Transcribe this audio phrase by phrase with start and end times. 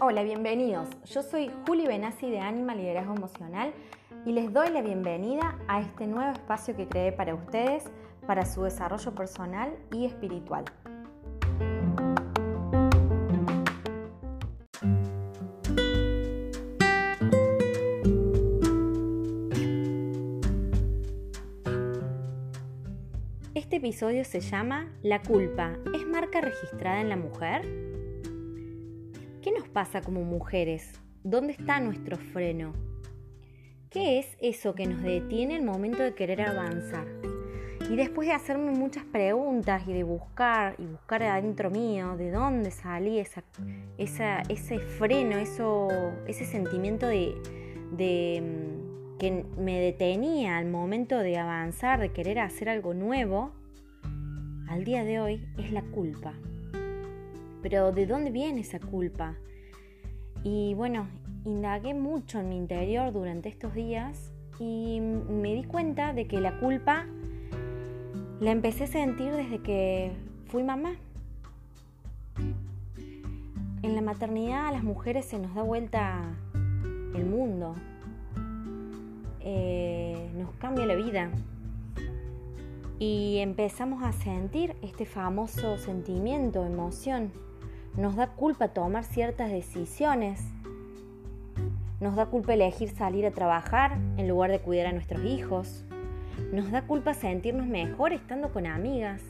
[0.00, 0.88] Hola, bienvenidos.
[1.06, 3.74] Yo soy Juli Benassi de Anima Liderazgo Emocional
[4.24, 7.90] y les doy la bienvenida a este nuevo espacio que creé para ustedes
[8.28, 10.64] para su desarrollo personal y espiritual.
[23.88, 27.62] Episodio se llama La culpa es marca registrada en la mujer.
[29.40, 31.00] ¿Qué nos pasa como mujeres?
[31.24, 32.74] ¿Dónde está nuestro freno?
[33.88, 37.06] ¿Qué es eso que nos detiene el momento de querer avanzar?
[37.90, 42.70] Y después de hacerme muchas preguntas y de buscar y buscar adentro mío de dónde
[42.70, 45.88] salí ese freno, eso,
[46.26, 47.34] ese sentimiento de,
[47.92, 53.54] de mm, que me detenía al momento de avanzar, de querer hacer algo nuevo,
[54.68, 56.34] al día de hoy es la culpa.
[57.62, 59.34] Pero ¿de dónde viene esa culpa?
[60.44, 61.08] Y bueno,
[61.44, 66.58] indagué mucho en mi interior durante estos días y me di cuenta de que la
[66.60, 67.06] culpa
[68.40, 70.12] la empecé a sentir desde que
[70.46, 70.92] fui mamá.
[73.82, 76.22] En la maternidad a las mujeres se nos da vuelta
[77.14, 77.74] el mundo,
[79.40, 81.30] eh, nos cambia la vida
[82.98, 87.30] y empezamos a sentir este famoso sentimiento, emoción.
[87.96, 90.40] Nos da culpa tomar ciertas decisiones.
[92.00, 95.84] Nos da culpa elegir salir a trabajar en lugar de cuidar a nuestros hijos.
[96.52, 99.22] Nos da culpa sentirnos mejor estando con amigas.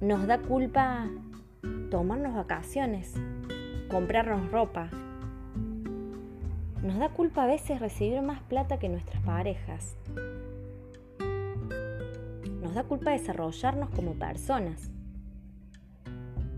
[0.00, 1.08] Nos da culpa
[1.90, 3.14] tomarnos vacaciones,
[3.90, 4.90] comprarnos ropa.
[6.82, 9.96] Nos da culpa a veces recibir más plata que nuestras parejas.
[12.68, 14.90] Nos da culpa desarrollarnos como personas.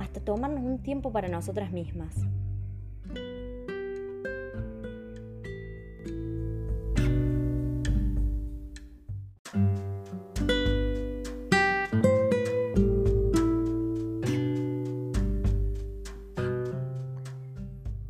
[0.00, 2.16] Hasta tomarnos un tiempo para nosotras mismas.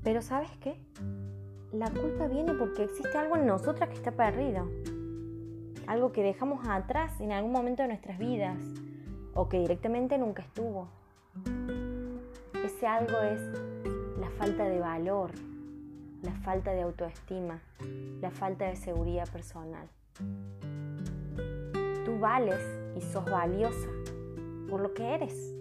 [0.03, 0.83] Pero ¿sabes qué?
[1.75, 4.80] La culpa viene porque existe algo en nosotras que está perdido.
[5.91, 8.57] Algo que dejamos atrás en algún momento de nuestras vidas
[9.35, 10.87] o que directamente nunca estuvo.
[12.65, 13.41] Ese algo es
[14.21, 15.33] la falta de valor,
[16.23, 17.61] la falta de autoestima,
[18.21, 19.89] la falta de seguridad personal.
[22.05, 22.61] Tú vales
[22.97, 23.89] y sos valiosa
[24.69, 25.53] por lo que eres.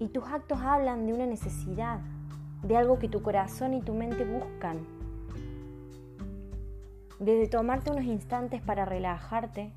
[0.00, 2.00] Y tus actos hablan de una necesidad,
[2.64, 5.05] de algo que tu corazón y tu mente buscan.
[7.18, 9.72] Desde tomarte unos instantes para relajarte,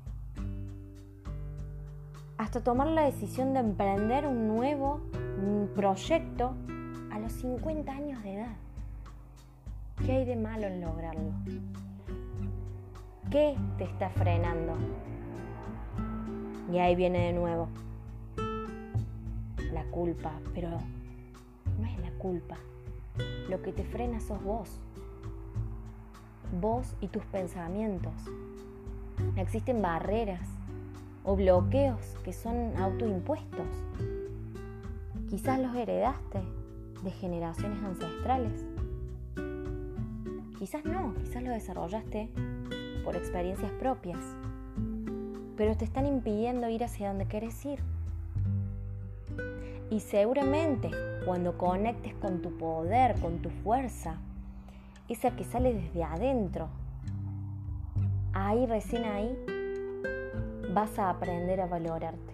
[2.36, 5.00] hasta tomar la decisión de emprender un nuevo
[5.74, 6.54] proyecto
[7.10, 8.56] a los 50 años de edad.
[10.04, 11.32] ¿Qué hay de malo en lograrlo?
[13.30, 14.74] ¿Qué te está frenando?
[16.72, 17.68] Y ahí viene de nuevo
[19.72, 22.56] la culpa, pero no es la culpa.
[23.48, 24.80] Lo que te frena sos vos.
[26.52, 28.12] Vos y tus pensamientos.
[29.36, 30.48] Existen barreras
[31.24, 33.66] o bloqueos que son autoimpuestos.
[35.28, 36.40] Quizás los heredaste
[37.04, 38.64] de generaciones ancestrales.
[40.58, 42.30] Quizás no, quizás los desarrollaste
[43.04, 44.18] por experiencias propias.
[45.56, 47.80] Pero te están impidiendo ir hacia donde quieres ir.
[49.90, 50.90] Y seguramente
[51.24, 54.18] cuando conectes con tu poder, con tu fuerza,
[55.10, 56.68] esa que sale desde adentro,
[58.32, 59.36] ahí recién ahí
[60.72, 62.32] vas a aprender a valorarte.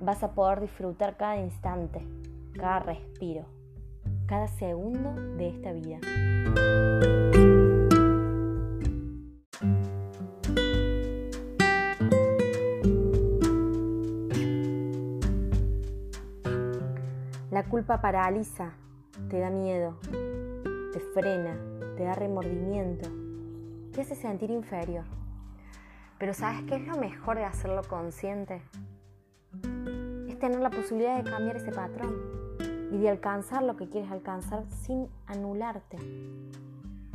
[0.00, 2.00] Vas a poder disfrutar cada instante,
[2.54, 3.44] cada respiro,
[4.26, 5.98] cada segundo de esta vida.
[17.50, 18.70] La culpa paraliza,
[19.28, 19.98] te da miedo,
[20.92, 21.56] te frena,
[21.96, 23.08] te da remordimiento,
[23.92, 25.04] te hace sentir inferior.
[26.18, 28.62] Pero ¿sabes qué es lo mejor de hacerlo consciente?
[30.28, 32.14] Es tener la posibilidad de cambiar ese patrón
[32.90, 35.98] y de alcanzar lo que quieres alcanzar sin anularte,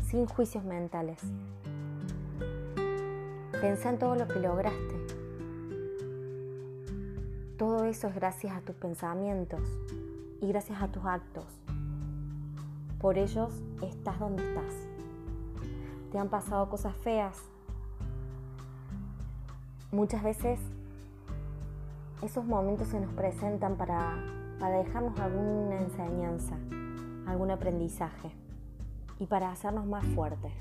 [0.08, 1.20] sin juicios mentales.
[3.60, 4.96] Pensa en todo lo que lograste.
[7.58, 9.62] Todo eso es gracias a tus pensamientos,
[10.44, 11.46] y gracias a tus actos.
[13.04, 13.52] Por ellos
[13.82, 14.74] estás donde estás.
[16.10, 17.38] te han pasado cosas feas.
[19.92, 20.58] Muchas veces
[22.22, 24.24] esos momentos se nos presentan para,
[24.58, 26.56] para dejarnos alguna enseñanza,
[27.28, 28.32] algún aprendizaje
[29.20, 30.54] y para hacernos más fuertes.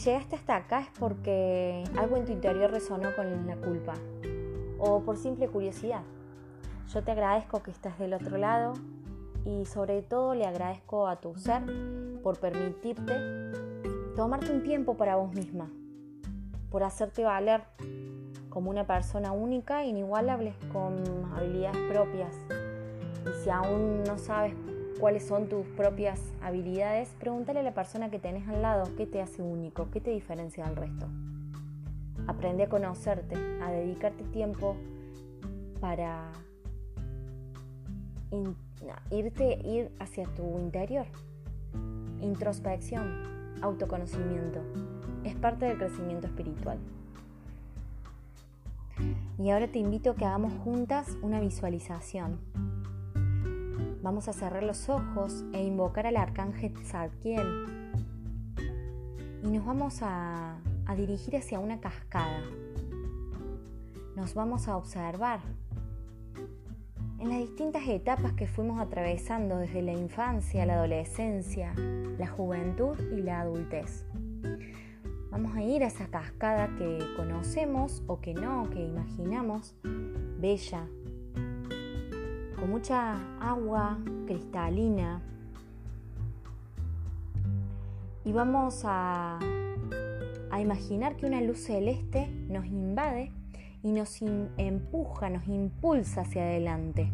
[0.00, 3.92] Si llegaste hasta acá es porque algo en tu interior resonó con la culpa
[4.78, 6.00] o por simple curiosidad.
[6.90, 8.72] Yo te agradezco que estés del otro lado
[9.44, 11.60] y sobre todo le agradezco a tu ser
[12.22, 13.12] por permitirte
[14.16, 15.70] tomarte un tiempo para vos misma,
[16.70, 17.64] por hacerte valer
[18.48, 20.94] como una persona única e inigualable con
[21.36, 22.34] habilidades propias.
[23.28, 24.54] Y si aún no sabes
[25.00, 29.22] cuáles son tus propias habilidades, pregúntale a la persona que tenés al lado qué te
[29.22, 31.06] hace único, qué te diferencia del resto.
[32.26, 34.76] Aprende a conocerte, a dedicarte tiempo
[35.80, 36.30] para
[39.10, 41.06] irte ir hacia tu interior.
[42.20, 44.60] Introspección, autoconocimiento,
[45.24, 46.78] es parte del crecimiento espiritual.
[49.38, 52.38] Y ahora te invito a que hagamos juntas una visualización
[54.02, 57.46] Vamos a cerrar los ojos e invocar al arcángel Zadkiel.
[59.42, 60.56] Y nos vamos a,
[60.86, 62.42] a dirigir hacia una cascada.
[64.16, 65.40] Nos vamos a observar
[67.18, 73.20] en las distintas etapas que fuimos atravesando desde la infancia, la adolescencia, la juventud y
[73.20, 74.06] la adultez.
[75.30, 79.76] Vamos a ir a esa cascada que conocemos o que no, que imaginamos,
[80.38, 80.88] bella,
[82.60, 85.22] con mucha agua cristalina.
[88.24, 89.38] Y vamos a,
[90.60, 93.32] imaginar que una luz celeste nos invade
[93.82, 97.10] y nos empuja, nos impulsa hacia adelante,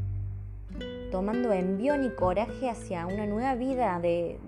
[1.13, 4.41] tomando envión y coraje hacia una nueva vida de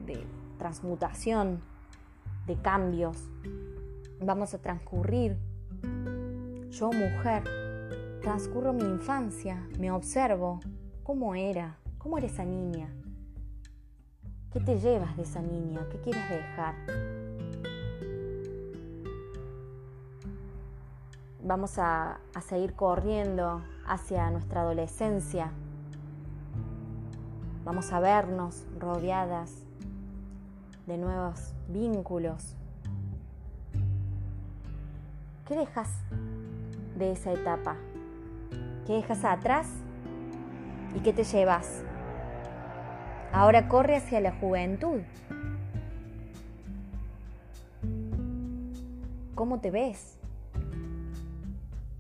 [0.59, 1.61] transmutación,
[2.49, 3.23] de cambios.
[4.21, 5.37] Vamos a transcurrir,
[6.71, 7.45] yo mujer,
[8.21, 10.59] transcurro mi infancia, me observo,
[11.09, 11.79] ¿Cómo era?
[11.97, 12.87] ¿Cómo era esa niña?
[14.53, 15.81] ¿Qué te llevas de esa niña?
[15.91, 16.75] ¿Qué quieres dejar?
[21.43, 25.51] Vamos a, a seguir corriendo hacia nuestra adolescencia.
[27.65, 29.65] Vamos a vernos rodeadas
[30.87, 32.55] de nuevos vínculos.
[35.47, 35.89] ¿Qué dejas
[36.99, 37.77] de esa etapa?
[38.87, 39.69] ¿Qué dejas atrás
[40.95, 41.83] ¿Y qué te llevas?
[43.33, 45.01] Ahora corre hacia la juventud.
[49.35, 50.19] ¿Cómo te ves?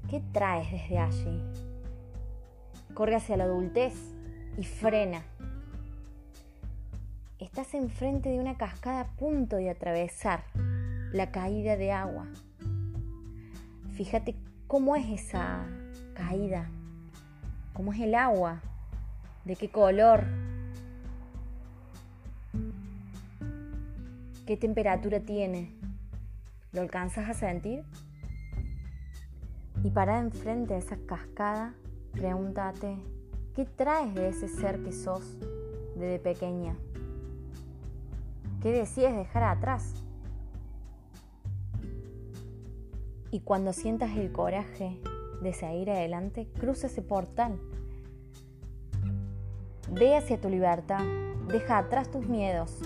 [0.09, 1.43] ¿Qué traes desde allí?
[2.95, 3.95] Corre hacia la adultez
[4.57, 5.23] y frena.
[7.39, 10.45] Estás enfrente de una cascada a punto de atravesar
[11.13, 12.27] la caída de agua.
[13.93, 14.35] Fíjate
[14.67, 15.67] cómo es esa
[16.15, 16.71] caída,
[17.75, 18.63] cómo es el agua
[19.49, 20.25] ¿De qué color?
[24.47, 25.75] ¿Qué temperatura tiene?
[26.73, 27.83] ¿Lo alcanzas a sentir?
[29.83, 31.73] Y para enfrente de esa cascada,
[32.13, 32.99] pregúntate,
[33.57, 35.39] ¿qué traes de ese ser que sos
[35.97, 36.77] desde pequeña?
[38.61, 39.95] ¿Qué decides dejar atrás?
[43.31, 45.01] Y cuando sientas el coraje
[45.41, 47.59] de seguir adelante, cruza ese portal
[49.91, 51.03] Ve hacia tu libertad,
[51.49, 52.79] deja atrás tus miedos,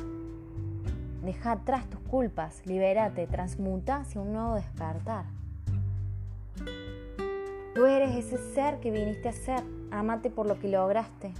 [1.25, 5.25] deja atrás tus culpas, libérate, transmuta hacia un nuevo despertar.
[7.75, 11.33] Tú eres ese ser que viniste a ser, amate por lo que lograste,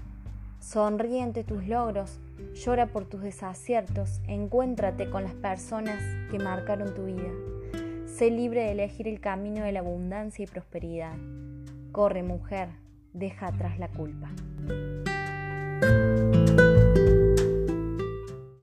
[0.59, 2.19] sonríe ante tus logros,
[2.55, 6.01] llora por tus desaciertos, encuéntrate con las personas
[6.31, 7.31] que marcaron tu vida.
[8.07, 11.15] Sé libre de elegir el camino de la abundancia y prosperidad.
[11.93, 12.69] Corre, mujer,
[13.13, 14.31] deja atrás la culpa.